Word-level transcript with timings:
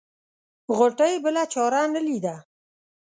غوټۍ 0.77 1.13
بله 1.23 1.43
چاره 1.53 1.81
نه 1.93 2.01
ليده. 2.07 2.35